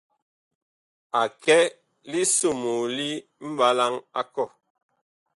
[1.19, 1.57] A kɛ
[2.11, 3.09] lisomoo li
[3.55, 4.49] mɓalaŋ a kɔh.